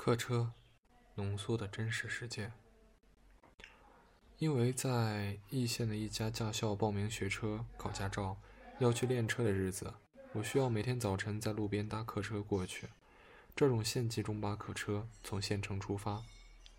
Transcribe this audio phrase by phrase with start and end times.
[0.00, 0.52] 客车，
[1.16, 2.52] 浓缩的真实世界。
[4.38, 8.36] 因为在易县的一家驾校报名学车、考驾照，
[8.78, 9.92] 要去练车的日子，
[10.34, 12.88] 我需要每天早晨在路边搭客车过去。
[13.56, 16.22] 这种县级中巴客车从县城出发，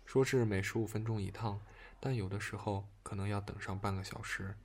[0.06, 1.60] 说是每十五分钟一趟，
[2.00, 4.56] 但有的时候可能要等上半个小时。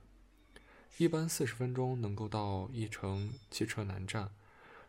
[0.96, 4.30] 一般四十分钟能够到义城汽车南站。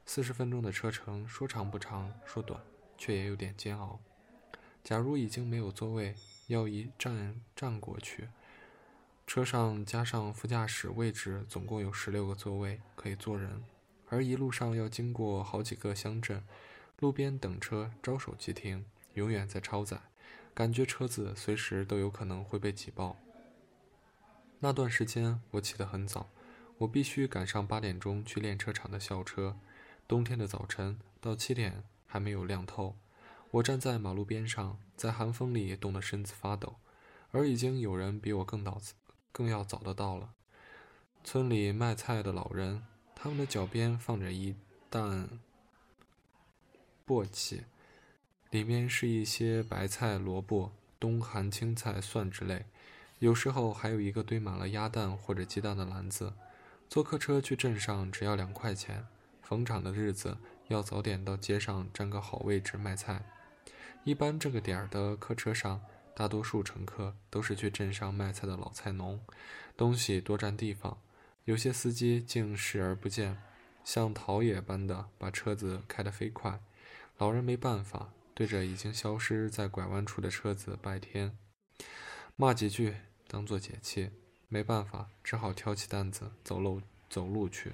[0.06, 2.64] 四十分钟的车程，说长不长，说短。
[2.98, 4.00] 却也有点煎熬。
[4.84, 6.16] 假如已经没有座位，
[6.48, 8.30] 要一站站过去，
[9.26, 13.64] 车上加上副驾驶位置，总共有十六个座位可以坐人。
[14.10, 16.42] 而一路上要经过好几个乡镇，
[17.00, 20.00] 路边等车招手即停，永远在超载，
[20.54, 23.18] 感觉车子随时都有可能会被挤爆。
[24.60, 26.30] 那段时间我起得很早，
[26.78, 29.58] 我必须赶上八点钟去练车场的校车。
[30.08, 31.84] 冬天的早晨到七点。
[32.08, 32.96] 还没有亮透，
[33.52, 36.78] 我站在马路边上，在寒风里冻得身子发抖，
[37.32, 38.82] 而已经有人比我更早、
[39.32, 40.32] 更要早的到了。
[41.24, 42.84] 村里卖菜的老人，
[43.14, 44.56] 他们的脚边放着一
[44.90, 45.30] 担
[47.06, 47.66] 簸箕，
[48.50, 52.66] 里面是一些白菜、萝卜、冬寒青菜、蒜之类，
[53.20, 56.34] 有时候还有一个堆满了鸭蛋或者鸡蛋的篮子。
[56.90, 59.06] 坐客车去镇上只要两块钱。
[59.42, 60.38] 逢场的日子。
[60.68, 63.24] 要早点到街上占个好位置卖菜。
[64.04, 65.82] 一般这个点儿的客车上，
[66.16, 69.20] 大多数乘客都是去镇上卖菜的老菜农，
[69.76, 70.98] 东西多占地方。
[71.46, 73.42] 有些司机竟视而不见，
[73.84, 76.60] 像逃也般的把车子开得飞快。
[77.18, 81.38] 老人没办法，对着已经消失在拐弯处的车子拜天，
[82.36, 82.96] 骂几句
[83.28, 84.12] 当做解气。
[84.50, 87.74] 没办法，只好挑起担子走路走路去。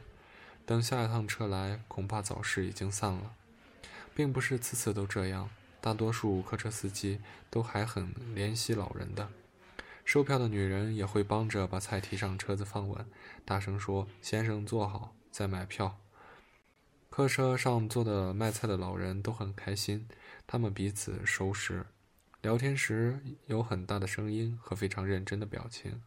[0.65, 3.33] 等下一趟车来，恐怕早市已经散了。
[4.15, 5.49] 并不是次次都这样，
[5.81, 7.19] 大多数客车司机
[7.49, 9.29] 都还很怜惜老人的。
[10.05, 13.05] 售票的女人也会帮着把菜提上车子放稳，
[13.43, 15.97] 大声说：“先生坐好，再买票。”
[17.09, 20.07] 客车上坐的卖菜的老人都很开心，
[20.45, 21.85] 他们彼此收拾，
[22.41, 26.01] 聊天时有很大的声音和非常认真的表情。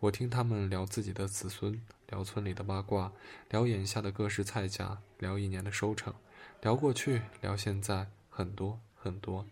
[0.00, 3.12] 我听他们聊自己的子孙，聊村里的八卦，
[3.50, 6.14] 聊眼下的各式菜价，聊一年的收成，
[6.62, 9.44] 聊过去，聊现在，很多很多。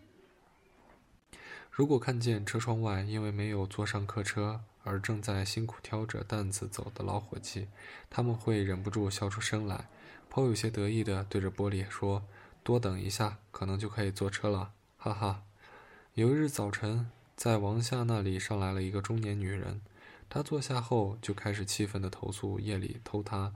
[1.71, 7.67] 如果看见车窗外因为没有坐上客车而正在辛苦挑着担子走的老伙计，
[8.09, 9.89] 他们会忍不住笑出声来，
[10.29, 12.23] 颇有些得意地对着玻璃说
[12.63, 15.43] ：“多等一下，可能就可以坐车了。”哈哈。
[16.15, 19.81] 有一日早晨，在王夏那里上来了一个中年女人。
[20.29, 23.55] 他坐下后就开始气愤地投诉夜里偷他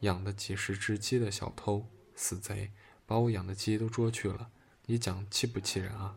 [0.00, 2.70] 养的几十只鸡的小偷、死贼，
[3.06, 4.50] 把我养的鸡都捉去了。
[4.86, 6.16] 你讲气不气人啊？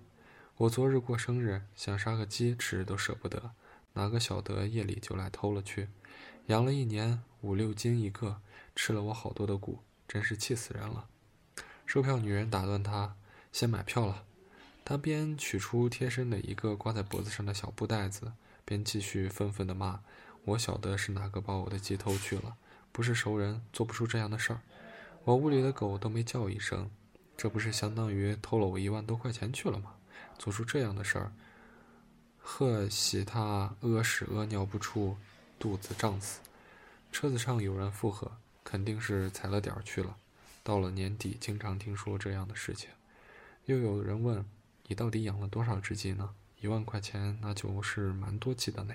[0.57, 3.51] 我昨日过生日，想杀个鸡吃都舍不得，
[3.93, 5.89] 哪个晓得夜里就来偷了去？
[6.47, 8.41] 养了一年，五六斤一个，
[8.75, 11.07] 吃了我好多的骨，真是气死人了。
[11.85, 13.15] 售票女人打断他
[13.51, 14.23] ：“先买票了。”
[14.85, 18.33] 他边取出贴身的一个挂在脖子上的小布袋子。
[18.65, 20.01] 便继续愤愤地骂
[20.43, 22.57] ：“我晓得是哪个把我的鸡偷去了，
[22.91, 24.59] 不是熟人做不出这样的事儿。
[25.23, 26.89] 我屋里的狗都没叫一声，
[27.37, 29.93] 这不是相当于偷了我一万多块钱去了吗？
[30.37, 31.31] 做出这样的事儿，
[32.39, 35.17] 贺喜他屙屎屙尿不出，
[35.57, 36.41] 肚子胀死。
[37.11, 38.31] 车子上有人附和，
[38.63, 40.17] 肯定是踩了点儿去了。
[40.63, 42.89] 到了年底，经常听说这样的事情。
[43.65, 44.45] 又有人问：
[44.87, 48.93] 你到底养了多少只鸡呢？”一万块钱，那就是蛮多鸡的呢。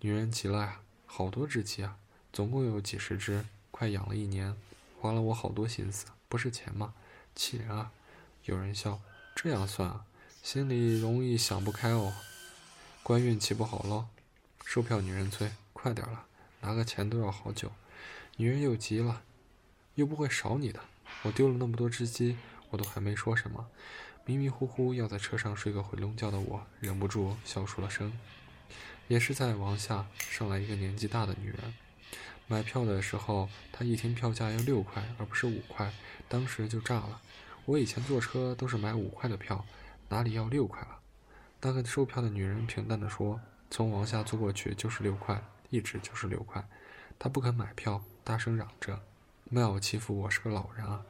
[0.00, 1.96] 女人急了呀，好多只鸡啊，
[2.32, 4.56] 总共有几十只，快养了一年，
[4.98, 6.94] 花了我好多心思，不是钱吗？
[7.34, 7.92] 气人啊！
[8.44, 9.00] 有人笑，
[9.36, 10.04] 这样算啊，
[10.42, 12.14] 心里容易想不开哦。
[13.02, 14.06] 官运气不好喽？
[14.64, 16.26] 售票女人催，快点了，
[16.60, 17.70] 拿个钱都要好久。
[18.36, 19.22] 女人又急了，
[19.94, 20.80] 又不会少你的，
[21.22, 22.36] 我丢了那么多只鸡，
[22.70, 23.68] 我都还没说什么。
[24.24, 28.12] 迷迷糊糊要在车上睡个回笼觉的我，忍不住笑出了声。
[29.08, 31.74] 也是在王下上来一个年纪大的女人，
[32.46, 35.92] 买票的时候，她一听票价要六块而不是五块，
[36.28, 37.20] 当时就炸了。
[37.64, 39.64] 我以前坐车都是买五块的票，
[40.10, 40.98] 哪里要六块了？
[41.60, 46.64] 那个售票的女人平淡地说：“从王下坐过去就是六块，一直就是六块。”
[47.18, 49.02] 她不肯买票，大声嚷着
[49.50, 51.02] ：“莫要欺负我是个老人啊！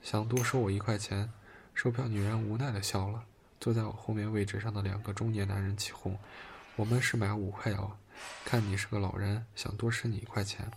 [0.00, 1.32] 想多收我一块钱。”
[1.74, 3.24] 售票女人无奈地笑了。
[3.60, 6.18] 坐在我后面位置上的两个中年男人起哄
[6.74, 7.96] ：“我们是买五块哦，
[8.44, 10.70] 看你是个老人，想多吃你一块钱。”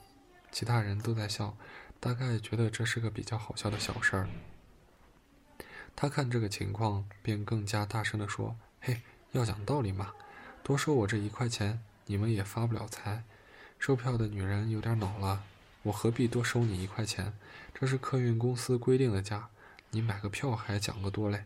[0.51, 1.57] 其他人都在笑，
[1.99, 4.29] 大概觉得这是个比较好笑的小事儿。
[5.95, 9.01] 他看这个情况，便更加大声地说：“嘿，
[9.31, 10.13] 要讲道理嘛，
[10.61, 13.23] 多收我这一块钱，你们也发不了财。
[13.79, 15.43] 售票的女人有点恼了，
[15.83, 17.33] 我何必多收你一块钱？
[17.73, 19.49] 这是客运公司规定的价，
[19.95, 21.45] 你买个票还讲个多嘞？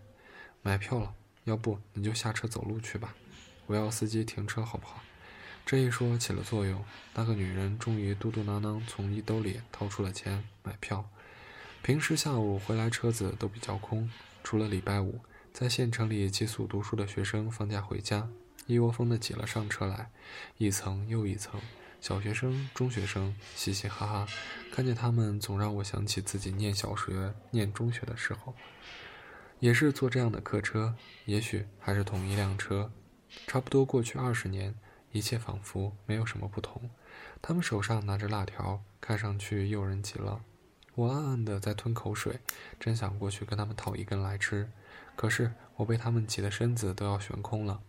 [0.63, 1.13] 买票了，
[1.43, 3.13] 要不你就下车走路去吧，
[3.67, 5.03] 我要司机停车，好不好？”
[5.67, 11.07] 这一说起了作用，那个女人终于嘟嘟囔囔从衣兜里掏出了钱买票。
[11.83, 14.09] 平时下午回来车子都比较空，
[14.43, 15.19] 除了礼拜五，
[15.53, 18.27] 在县城里寄宿读书的学生放假回家，
[18.65, 20.09] 一窝蜂的挤了上车来，
[20.57, 21.61] 一层又一层，
[22.01, 24.27] 小学生、中学生嘻嘻哈哈，
[24.71, 28.55] 看见他们总让我想起自己念小学、念中学的时候，
[29.59, 32.91] 也是坐这样的客车，也许还是同一辆车，
[33.47, 34.75] 差不多过去二十年。
[35.11, 36.87] 一切仿佛没有什么不同。
[37.41, 40.41] 他们手上拿着辣条，看上去诱人极了。
[40.93, 42.39] 我暗暗的在吞口水，
[42.79, 44.69] 真想过去跟他们讨一根来吃。
[45.15, 47.81] 可是我被他们挤得身子都要悬空了。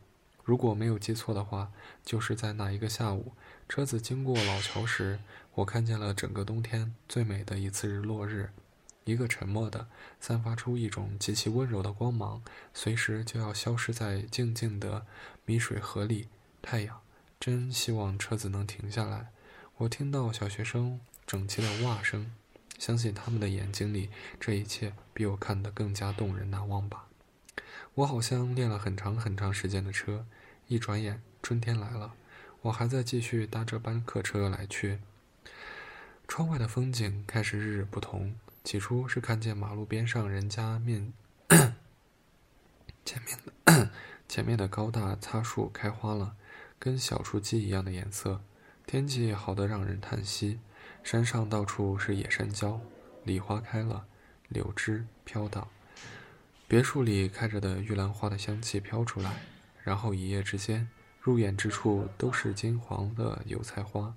[0.45, 1.71] 如果没有记错的话，
[2.05, 3.33] 就是在那一个下午，
[3.69, 5.21] 车子经过老桥时，
[5.55, 8.51] 我看见了整个冬天最美的一次日落日。
[9.05, 9.89] 一个沉默的，
[10.21, 12.43] 散发出一种极其温柔的光芒，
[12.75, 15.07] 随时就要消失在静静的
[15.45, 16.29] 米水河里。
[16.63, 17.01] 太阳。
[17.41, 19.31] 真希望车子能停下来。
[19.79, 22.31] 我听到小学生整齐的哇声，
[22.79, 27.07] 相信他们的眼睛里这一切比我看得更加动人难忘吧。
[27.95, 30.25] 我好像练了很长很长时间的车，
[30.69, 32.15] 一转眼春天来了，
[32.63, 35.01] 我还在继续搭这班客车来去。
[36.29, 38.35] 窗外的风景开始日日不同。
[38.63, 41.13] 起初是看见马路边上人家面
[43.05, 43.91] 前面的
[44.29, 46.37] 前面的高大擦树开花了。
[46.79, 48.41] 跟小雏鸡一样的颜色，
[48.87, 50.61] 天气好得让人叹息。
[51.03, 52.81] 山上到处是野山椒，
[53.25, 54.07] 梨花开了，
[54.49, 55.69] 柳枝飘荡。
[56.71, 59.35] 别墅里开着的玉兰花的香气飘出来，
[59.83, 60.89] 然后一夜之间，
[61.21, 64.15] 入眼之处都是金黄的油菜花。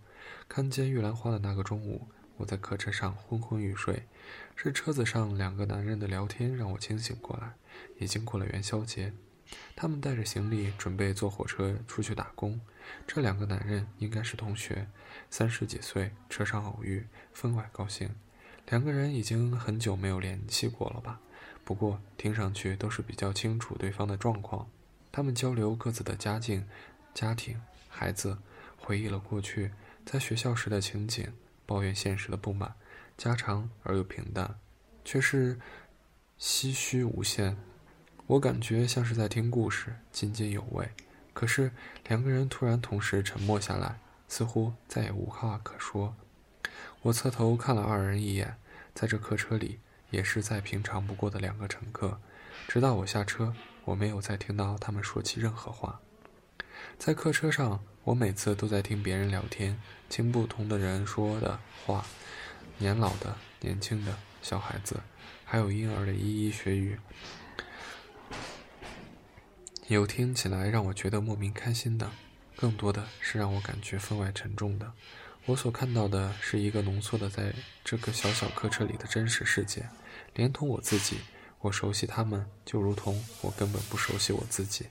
[0.47, 2.07] 看见玉兰花的那个中午，
[2.37, 4.03] 我在客车上昏昏欲睡，
[4.55, 7.53] 是车子上两个男人的聊天让我清醒过来。
[7.97, 9.11] 已经过了元宵节。
[9.75, 12.61] 他们带着行李，准备坐火车出去打工。
[13.07, 14.87] 这两个男人应该是同学，
[15.31, 18.11] 三十几岁，车上偶遇，分外高兴。
[18.69, 21.19] 两个人已经很久没有联系过了吧？
[21.63, 24.69] 不过听上去都是比较清楚对方的状况。
[25.11, 26.67] 他们交流各自的家境、
[27.13, 28.37] 家庭、孩子，
[28.77, 29.71] 回忆了过去
[30.05, 31.31] 在学校时的情景，
[31.65, 32.73] 抱怨现实的不满，
[33.17, 34.59] 家常而又平淡，
[35.05, 35.59] 却是
[36.39, 37.55] 唏嘘无限。
[38.27, 40.89] 我感觉像是在听故事，津津有味。
[41.33, 41.71] 可是
[42.07, 46.15] 两个人突然同时沉默下来，似乎再也无话可说。
[47.03, 48.57] 我侧头看了二人一眼，
[48.95, 49.79] 在这客车里，
[50.13, 52.19] 也是再平常不过的两个乘客。
[52.67, 55.99] 直到我下车，我没有再听到他们说起任何话。
[56.99, 62.05] 在客车上，我每次都在听别人聊天，听不同的人说的话，
[62.77, 65.01] 年老的、年轻的、小孩子，
[65.43, 66.99] 还有婴儿的咿咿学语。
[69.87, 72.11] 有听起来让我觉得莫名开心的，
[72.55, 74.93] 更多的是让我感觉分外沉重的。
[75.45, 77.53] 我所看到的是一个浓缩的在
[77.83, 79.89] 这个小小客车里的真实世界，
[80.33, 81.17] 连同我自己。
[81.59, 84.87] 我熟悉他们，就如同我根本不熟悉我自己。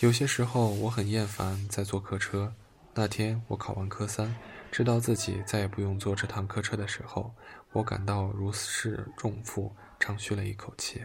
[0.00, 2.52] 有些时候我很厌烦在坐客车。
[2.94, 4.34] 那天我考完科三，
[4.72, 7.32] 知道自己再也不用坐这趟客车的时候，
[7.70, 11.02] 我感到如释重负，长吁了一口气。